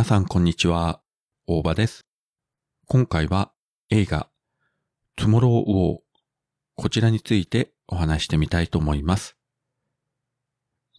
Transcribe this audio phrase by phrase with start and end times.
[0.00, 1.02] 皆さんこんにちは、
[1.46, 2.06] 大場です。
[2.86, 3.52] 今回は
[3.90, 4.30] 映画、
[5.18, 5.98] Tomorrow
[6.74, 9.36] こちらについてお話してみたいと思います。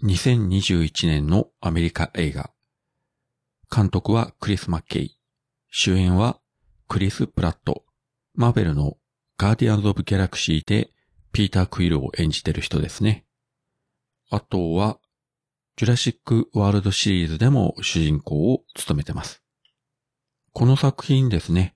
[0.04, 2.52] 2021年のアメリカ映画。
[3.76, 5.18] 監督はクリス・マッケイ。
[5.72, 6.40] 主演は
[6.88, 7.84] クリス・プラット。
[8.36, 8.98] マーベルの
[9.36, 10.92] ガーディアンズ・オブ・ギャラクシーで
[11.32, 13.26] ピーター・クイルを演じてる人ですね。
[14.30, 15.00] あとは、
[15.78, 19.42] ジュラシック・ワールドシリーズでも主人公を務めてます。
[20.54, 21.76] この作品ですね、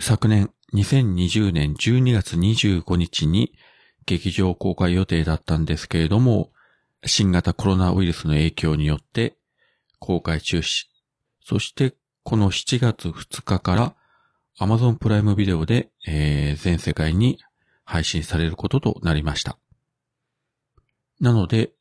[0.00, 3.52] 昨年2020年12月25日に
[4.06, 6.50] 劇場公開予定だったんですけれども、
[7.04, 9.36] 新型コロナウイルスの影響によって
[9.98, 10.86] 公開中止。
[11.42, 13.94] そしてこの7月2日から
[14.58, 17.38] Amazon プライムビデオで、えー全世界に
[17.84, 19.58] 配信されることとなりました。
[21.20, 21.75] なので、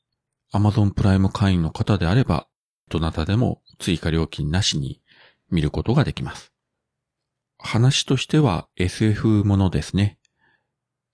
[0.56, 2.48] Amazon プライム会員の方であれば、
[2.90, 5.02] どなたでも追加料金なしに
[5.52, 6.54] 見ることができます。
[7.58, 10.18] 話としては SF ものですね。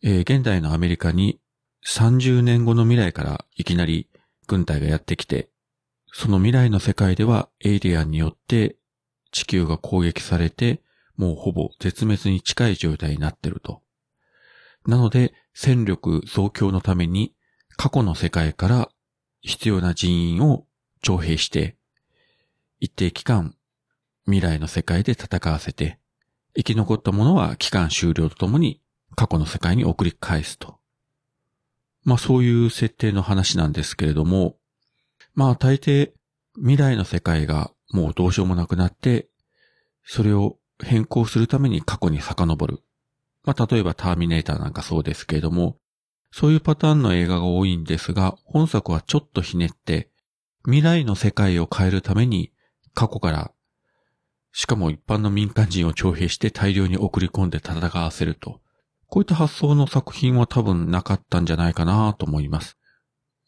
[0.04, 1.40] えー現代のアメリカに
[1.88, 4.10] 30年後の未来からいきなり
[4.46, 5.50] 軍隊がやってきて、
[6.14, 8.76] その未来の世界ではエイリアンによって
[9.32, 10.84] 地球が攻撃されて、
[11.18, 13.82] もうほぼ絶滅に近い状態になってると。
[14.86, 17.34] なので、戦力増強のために
[17.78, 18.90] 過去の世界から
[19.42, 20.66] 必要な人員を
[21.02, 21.76] 徴兵して、
[22.80, 23.56] 一定期間
[24.26, 26.00] 未来の世界で戦わせて、
[26.56, 28.82] 生き残った者は期間終了とともに
[29.16, 30.80] 過去の世界に送り返すと。
[32.04, 34.58] まあそういう設定の話なんですけれども、
[35.34, 36.12] まあ大抵
[36.56, 39.28] 未来の世界がもうどうしようもなくなって、
[40.04, 42.84] それを変更するために過去に遡る。
[43.44, 45.78] まあ例えばターミネーターなんかそうですけれども、
[46.32, 50.10] そういうパターンの映画が多いんですが、本作はちょっとひねって、
[50.64, 52.52] 未来の世界を変えるために
[52.94, 53.52] 過去から、
[54.54, 58.62] しかも一般の民間人を徴兵して大量に送り込んで戦わせると。
[59.08, 62.78] こういった発想の作品は多分なかったんじゃないかなと思います。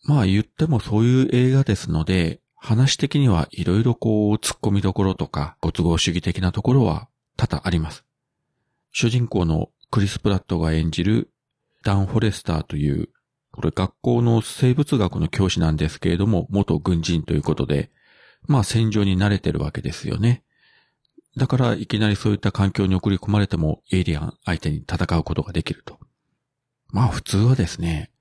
[0.05, 8.05] まあ言ってもそういう映画ですので、話的にはいろいろこう突っ込みどころとかご都合主義的なところは多々あります。
[8.91, 11.32] 主人公のクリス・プラットが演じる
[11.83, 13.09] ダン・フォレスターという、
[13.51, 17.91] これ学校の生物学の教師なんですけれども、元軍人ということで、
[18.47, 20.43] まあ戦場に慣れてるわけですよね。
[21.37, 25.99] だからいきなりそういった環境に送り込まれてもエイリアン相手に戦うことができると。
[26.89, 28.11] まあ普通はですね、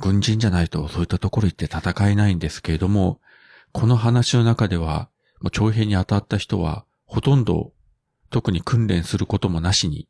[0.00, 3.20] 軍人じゃないとそういったところ行って戦えないんですけれども、
[3.72, 5.08] この話の中では、
[5.50, 7.72] 徴兵に当たった人は、ほとんど
[8.30, 10.08] 特に訓練することもなしに、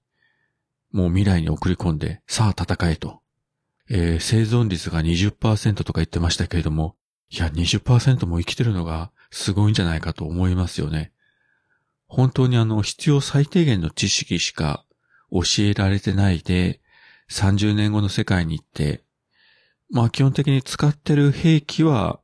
[0.92, 3.20] もう未来に送り込んで、さあ戦えと。
[3.90, 6.96] えー生存率が20%とか言ってましたけれども、
[7.30, 11.12] いや、20%も生きてるのがすごいんじゃないかと思いますよね。
[12.06, 14.84] 本当にあの、必要最低限の知識しか
[15.30, 16.80] 教えられてないで、
[17.30, 19.02] 30年後の世界に行って、
[19.90, 22.20] まあ基本的に使ってる兵器は、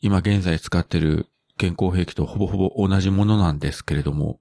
[0.00, 1.28] 今現在使ってる
[1.58, 4.40] 現行兵器とほぼほぼ同じものなんですけれども、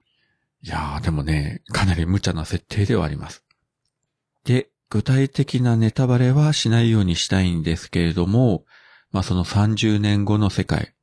[0.66, 3.44] いやーでもね、かなり無茶な設定ではあります。
[4.46, 8.64] で、具体的なネタバレはしないようにしたいんですけれども、
[9.12, 10.94] まあその30年後の世界、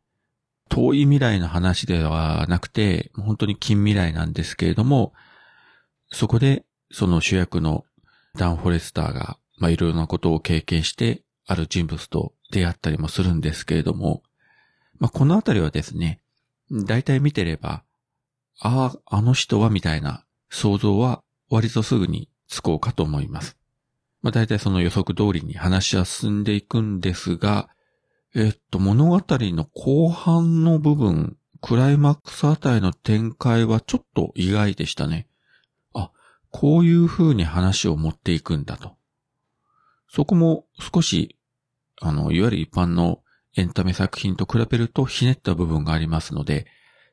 [0.71, 5.13] 遠い未来の話ではなくて、本当に近未来なんですけれども、
[6.11, 7.85] そこでその主役の
[8.37, 14.23] ダン・フォレスターが、まあいろいろなことを経験して、ある人物と出会ったりもするんですけれども、
[14.99, 16.23] まあこのあたりはですね、
[16.71, 17.83] 大体見てれば、
[18.61, 23.57] ああ、あの人はみたいな想像は割とすぐにつこうかと思います。
[24.23, 27.71] まあ大体その予測通りに話は進んでいくんですが、
[28.35, 35.27] えっと、物語の後半の部分、クライマックスあたりの展開はちょっと意外でしたね。
[35.95, 36.11] あ、
[36.51, 38.97] こういう風に話を持っていくんだと。
[40.09, 41.37] そこも少し、
[42.01, 43.23] あの、いわゆる一般の
[43.57, 46.67] エンタメ作品と比べるとひねった部分がありますので、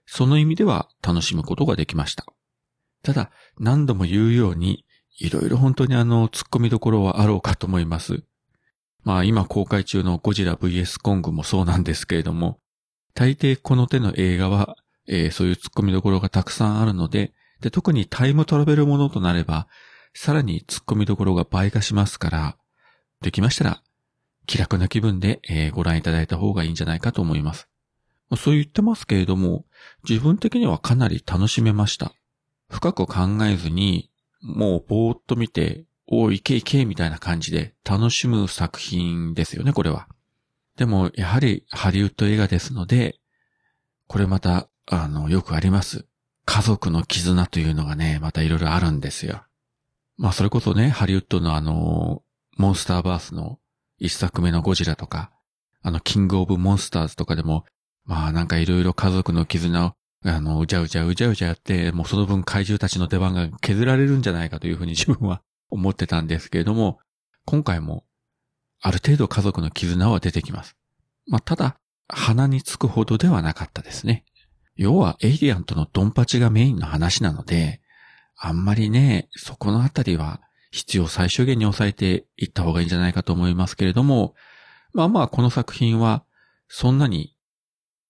[0.07, 2.25] その意味では楽しむことができました。
[3.03, 4.85] ただ、何度も言うように、
[5.19, 8.23] いろいろ本当にあの、突っ込みどころはあろうかと思います。
[9.03, 12.59] まあ今公開中のゴジラ VS コングもそうなんですけれども、
[13.13, 14.75] 大抵この手の映画は、
[15.07, 19.67] えーそういう突っ込みどころがたくさんあるので、で、特にタイムトラベルものとなれば、
[20.13, 22.57] さらに突っ込みどころが倍化しますから、
[23.21, 23.81] できましたら、
[24.45, 27.67] 気楽な気分で、えーご覧いただいた方がいいんじゃないかと思います。
[28.35, 29.65] そう言ってますけれども、
[30.07, 32.13] 自分的にはかなり楽しめました。
[32.69, 33.13] 深く考
[33.45, 40.07] えずに、もうぼーっと見て、おーいけいけみたいな感じで楽しむ作品ですよね、これは。
[40.75, 43.19] でも、やはりハリウッド映画ですので、
[44.07, 46.05] これまたあの、よくあります。
[46.45, 49.43] 家族の絆というのがね、またいろいろあるんですよ。
[50.15, 52.23] まあ、それこそね、ハリウッドのあの、
[52.55, 53.59] モンスターバースの
[53.99, 55.31] 一作目のゴジラとか、
[55.81, 57.65] あの、キングオブモンスターズとかでも、
[58.07, 59.93] まあなんかいろいろ家族の絆を、
[60.23, 66.99] あの、うじゃうじゃうじゃうじゃやって、もうその分怪獣たちの出番が削られるんじゃないかというふうに自分は思ってたんですけれども、
[67.45, 68.05] 今回も
[68.81, 70.75] ある程度家族の絆は出てきます。
[71.27, 71.77] まあただ、
[72.07, 74.23] 鼻につくほどではなかったですね。
[74.77, 77.81] 要はエイリアンとのドンパチがメインの話なので、
[78.37, 80.39] あんまりね、そこのあたりは
[80.71, 84.35] 必要最小限に抑えていった方がいいんじゃないかと思いますけれども、
[84.93, 86.23] まあまあこの作品は
[86.69, 87.35] そんなに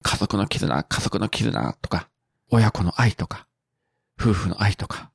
[0.03, 2.09] 家族の絆、家族の絆とか、
[2.49, 3.47] 親子の愛とか、
[4.19, 5.11] 夫婦の愛とか、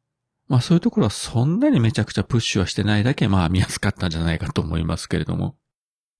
[0.49, 5.57] まあそういうところはそんなにめちゃくちゃプッシュはしてないだけまあ見やすかったんじゃないかと思いますけれども。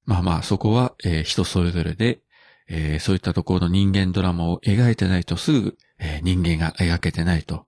[0.05, 2.23] まあまあそこは、えー、人それぞれで、
[2.69, 7.67] えー、そういったところの人間ドラマを描いてないとすぐ、えー、人間が描けてないと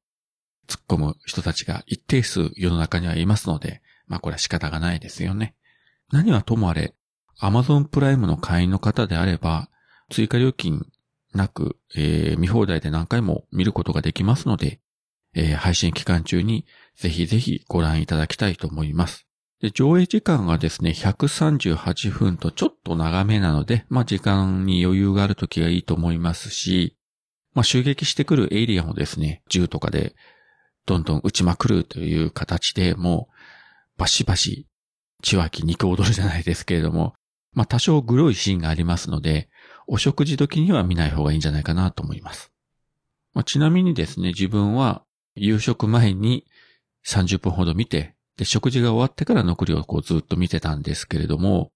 [0.66, 5.54] 突っ込む人たちが一定数世の中にはいますので、まあこれは仕方がないですよね。
[6.10, 6.94] 何はともあれ、
[7.40, 9.68] Amazon プライムの会員の方であれば、
[10.10, 10.86] 追加料金
[11.34, 14.80] なく、えー、見放題で何回も見ることができますので、
[15.34, 16.66] えー、配信期間中に
[16.96, 19.26] ぜひぜひご覧いただきたいと思います。
[19.60, 26.98] で上映時間がですね、138分とちょっと長めなので、まあ時間に余裕がある時がいいと思いますし、
[27.54, 30.14] まあ襲撃してくるエイリアンをですね、銃とかで
[30.86, 33.28] どんどん撃ちまくるという形でも
[33.96, 34.66] う、バシバシ、
[35.22, 37.14] 血湧き肉踊るじゃないですけれども、
[37.54, 39.48] まあ多少グロいシーンがありますので、
[39.86, 42.52] お食事時には見ない方がいいんじゃないかなと思います。
[43.34, 45.04] まあ、ちなみにですね、自分は
[45.34, 46.46] 夕食前に
[47.06, 51.72] 30分ほど見て、で、食事が終わってから残りをこうずっと見てたんですけれども、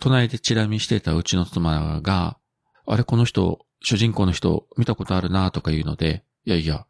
[0.00, 2.38] 隣でチラ見してたうちの妻が、
[2.86, 6.86] あれこの人、主人公の人見たことあるなとか言うので、いやいや、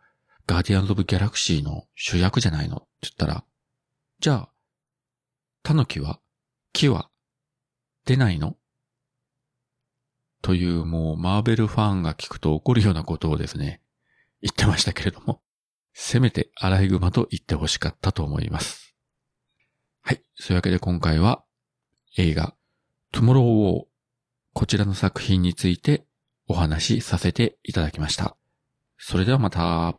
[0.47, 3.44] ガーディアンズ・オブ・ギャラクシーの主役じゃないのって言ったら、
[4.20, 4.49] じゃあ、
[5.62, 6.20] タヌキは？
[6.73, 7.11] 木は？
[8.05, 8.56] 出ないの？
[10.46, 13.81] というもうマーベルファンが聞くと怒るようなことをですね、
[14.40, 15.40] 言ってましたけれども、
[15.93, 18.94] せめてアライグマと言ってほしかったと思います。
[20.02, 20.22] はい。
[20.37, 21.43] そういうわけで今回は
[22.16, 22.54] 映画、
[23.10, 23.84] トゥモローウォー、
[24.52, 26.06] こちらの作品について
[26.46, 28.37] お話しさせていただきました。
[28.98, 29.98] それではまた。